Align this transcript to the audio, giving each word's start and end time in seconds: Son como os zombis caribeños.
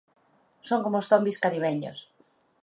Son 0.67 0.79
como 0.83 0.97
os 1.01 1.07
zombis 1.11 1.41
caribeños. 1.43 1.97